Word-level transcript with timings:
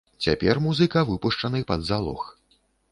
Цяпер 0.27 0.61
музыка 0.67 1.05
выпушчаны 1.11 1.65
пад 1.73 1.87
залог. 1.93 2.29